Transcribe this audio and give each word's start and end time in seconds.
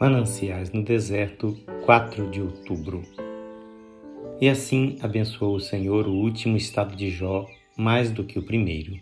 Mananciais 0.00 0.70
no 0.70 0.84
Deserto, 0.84 1.58
4 1.84 2.30
de 2.30 2.40
outubro. 2.40 3.02
E 4.40 4.48
assim 4.48 4.96
abençoou 5.02 5.56
o 5.56 5.60
Senhor 5.60 6.06
o 6.06 6.12
último 6.12 6.56
estado 6.56 6.94
de 6.94 7.10
Jó 7.10 7.44
mais 7.76 8.12
do 8.12 8.22
que 8.22 8.38
o 8.38 8.44
primeiro. 8.44 8.92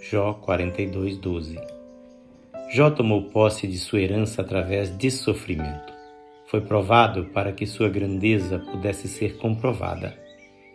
Jó 0.00 0.34
42, 0.34 1.18
12. 1.18 1.58
Jó 2.70 2.90
tomou 2.90 3.24
posse 3.24 3.66
de 3.66 3.76
sua 3.76 4.00
herança 4.00 4.40
através 4.40 4.96
de 4.96 5.10
sofrimento. 5.10 5.92
Foi 6.46 6.60
provado 6.60 7.24
para 7.34 7.50
que 7.50 7.66
sua 7.66 7.88
grandeza 7.88 8.60
pudesse 8.60 9.08
ser 9.08 9.38
comprovada. 9.38 10.16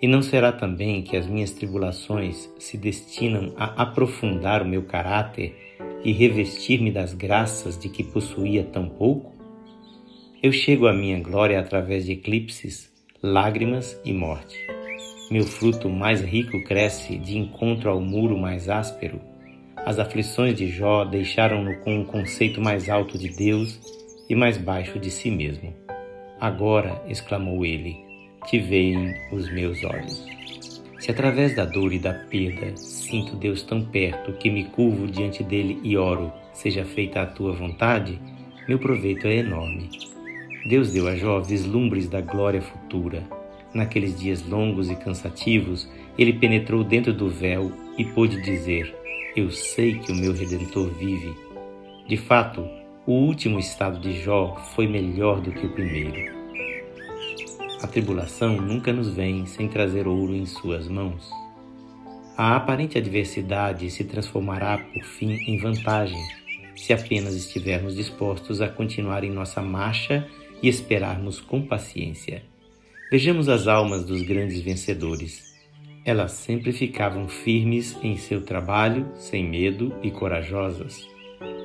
E 0.02 0.08
não 0.08 0.22
será 0.22 0.52
também 0.52 1.02
que 1.02 1.16
as 1.16 1.28
minhas 1.28 1.52
tribulações 1.52 2.53
se 2.59 2.76
destinam 2.78 3.53
a 3.56 3.84
aprofundar 3.84 4.64
o 4.64 4.67
meu 4.67 4.84
caráter 4.84 5.56
e 6.03 6.12
revestir-me 6.12 6.92
das 6.92 7.14
graças 7.14 7.80
de 7.80 7.88
que 7.88 8.03
possuía 8.03 8.66
tão 8.66 8.90
pouco? 8.90 9.41
Eu 10.44 10.52
chego 10.52 10.88
à 10.88 10.94
minha 10.94 11.20
glória 11.20 11.59
através 11.59 12.04
de 12.04 12.13
eclipses, 12.13 12.91
lágrimas 13.22 14.02
e 14.04 14.12
morte. 14.12 14.58
Meu 15.30 15.44
fruto 15.44 15.88
mais 15.88 16.20
rico 16.20 16.64
cresce 16.64 17.16
de 17.16 17.38
encontro 17.38 17.91
ao 17.91 18.02
muro 18.02 18.36
mais 18.40 18.67
áspero. 18.67 19.22
As 19.86 20.00
aflições 20.00 20.55
de 20.55 20.67
Jó 20.67 21.05
deixaram-no 21.05 21.76
com 21.81 21.94
um 21.94 22.04
conceito 22.04 22.59
mais 22.59 22.90
alto 22.90 23.20
de 23.20 23.30
Deus 23.30 23.80
e 24.27 24.34
mais 24.34 24.58
baixo 24.58 24.98
de 24.98 25.12
si 25.12 25.30
mesmo. 25.30 25.76
Agora, 26.40 27.03
exclamou 27.08 27.64
ele, 27.64 27.95
te 28.48 28.58
veem 28.58 29.14
os 29.31 29.48
meus 29.53 29.84
olhos. 29.84 30.26
Se 30.98 31.12
através 31.12 31.55
da 31.55 31.66
dor 31.66 31.94
e 31.94 32.00
da 32.00 32.16
perda 32.16 32.75
sinto 32.78 33.36
Deus 33.36 33.62
tão 33.62 33.86
perto 33.86 34.34
que 34.34 34.50
me 34.50 34.64
curvo 34.64 35.06
diante 35.06 35.44
dele 35.44 35.80
e 35.84 35.95
oro, 35.95 36.34
seja 36.52 36.84
feita 36.84 37.22
a 37.22 37.28
tua 37.28 37.53
vontade, 37.53 38.19
meu 38.67 38.80
proveito 38.80 39.28
é 39.28 39.36
enorme. 39.36 40.11
Deus 40.66 40.92
deu 40.92 41.08
a 41.08 41.16
Jó 41.16 41.40
vislumbres 41.40 42.08
da 42.08 42.22
glória 42.22 42.62
futura. 42.62 43.28
Naqueles 43.73 44.20
dias 44.20 44.45
longos 44.48 44.90
e 44.92 44.95
cansativos, 44.95 45.90
ele 46.18 46.34
penetrou 46.34 46.84
dentro 46.84 47.12
do 47.14 47.30
véu 47.30 47.72
e 47.98 48.06
pôde 48.06 48.42
dizer: 48.42 48.95
Eu 49.36 49.50
sei 49.50 49.98
que 49.98 50.12
o 50.12 50.16
meu 50.16 50.34
redentor 50.34 50.90
vive. 51.00 51.34
De 52.08 52.18
fato, 52.18 52.68
o 53.08 53.14
último 53.14 53.58
estado 53.58 54.00
de 54.00 54.22
Jó 54.22 54.56
foi 54.76 54.88
melhor 54.88 55.42
do 55.42 55.52
que 55.52 55.66
o 55.66 55.73
primeiro. 55.73 56.42
A 57.81 57.88
tribulação 57.88 58.58
nunca 58.58 58.94
nos 58.94 59.09
vem 59.09 59.48
sem 59.48 59.68
trazer 59.68 60.08
ouro 60.08 60.36
em 60.36 60.46
suas 60.46 60.88
mãos. 60.88 61.31
A 62.38 62.56
aparente 62.56 62.98
adversidade 62.98 63.90
se 63.90 64.03
transformará 64.03 64.78
por 64.78 65.03
fim 65.03 65.31
em 65.48 65.58
vantagem 65.58 66.22
se 66.75 66.94
apenas 66.94 67.36
estivermos 67.36 67.96
dispostos 67.96 68.62
a 68.62 68.70
continuar 68.70 69.23
em 69.23 69.31
nossa 69.31 69.62
marcha 69.62 70.28
e 70.62 70.67
esperarmos 70.67 71.40
com 71.40 71.62
paciência. 71.62 72.44
Vejamos 73.12 73.50
as 73.50 73.67
almas 73.67 74.06
dos 74.06 74.22
grandes 74.22 74.62
vencedores. 74.62 75.52
Elas 76.06 76.31
sempre 76.31 76.72
ficavam 76.72 77.28
firmes 77.28 77.98
em 78.02 78.16
seu 78.16 78.42
trabalho, 78.42 79.12
sem 79.16 79.48
medo 79.48 79.94
e 80.02 80.09
corajosas. 80.09 81.08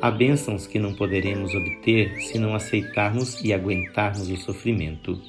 Há 0.03 0.11
bênçãos 0.11 0.67
que 0.67 0.79
não 0.79 0.95
poderemos 0.95 1.55
obter 1.55 2.21
se 2.21 2.39
não 2.39 2.55
aceitarmos 2.55 3.43
e 3.43 3.53
aguentarmos 3.53 4.29
o 4.29 4.37
sofrimento. 4.37 5.21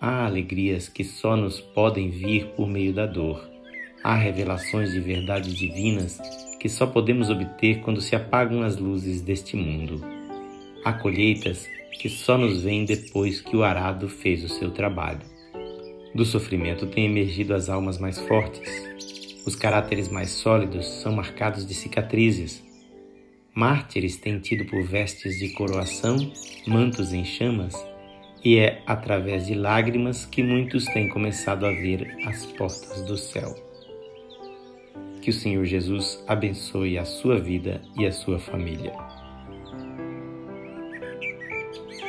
Há 0.00 0.26
alegrias 0.26 0.88
que 0.88 1.02
só 1.02 1.36
nos 1.36 1.60
podem 1.60 2.10
vir 2.10 2.46
por 2.56 2.68
meio 2.68 2.92
da 2.92 3.06
dor. 3.06 3.48
Há 4.04 4.14
revelações 4.14 4.92
de 4.92 5.00
verdades 5.00 5.54
divinas 5.54 6.20
que 6.60 6.68
só 6.68 6.86
podemos 6.86 7.30
obter 7.30 7.80
quando 7.80 8.00
se 8.00 8.14
apagam 8.14 8.62
as 8.62 8.76
luzes 8.76 9.20
deste 9.20 9.56
mundo. 9.56 10.17
Há 10.84 10.92
colheitas 10.92 11.68
que 11.98 12.08
só 12.08 12.38
nos 12.38 12.62
vêm 12.62 12.84
depois 12.84 13.40
que 13.40 13.56
o 13.56 13.64
arado 13.64 14.08
fez 14.08 14.44
o 14.44 14.48
seu 14.48 14.70
trabalho. 14.70 15.20
Do 16.14 16.24
sofrimento 16.24 16.86
têm 16.86 17.06
emergido 17.06 17.54
as 17.54 17.68
almas 17.68 17.98
mais 17.98 18.18
fortes. 18.18 18.68
Os 19.46 19.54
caráteres 19.54 20.08
mais 20.08 20.30
sólidos 20.30 20.86
são 21.02 21.12
marcados 21.12 21.66
de 21.66 21.74
cicatrizes. 21.74 22.62
Mártires 23.54 24.16
têm 24.16 24.38
tido 24.38 24.64
por 24.66 24.82
vestes 24.84 25.38
de 25.38 25.48
coroação 25.50 26.16
mantos 26.66 27.12
em 27.12 27.24
chamas, 27.24 27.74
e 28.44 28.56
é 28.56 28.82
através 28.86 29.46
de 29.46 29.54
lágrimas 29.54 30.24
que 30.24 30.42
muitos 30.42 30.84
têm 30.86 31.08
começado 31.08 31.66
a 31.66 31.70
ver 31.70 32.16
as 32.24 32.46
portas 32.46 33.02
do 33.02 33.16
céu. 33.16 33.54
Que 35.20 35.30
o 35.30 35.32
Senhor 35.32 35.64
Jesus 35.64 36.22
abençoe 36.26 36.98
a 36.98 37.04
sua 37.04 37.38
vida 37.38 37.82
e 37.98 38.06
a 38.06 38.12
sua 38.12 38.38
família. 38.38 39.17
Thank 41.70 42.02
you. 42.02 42.07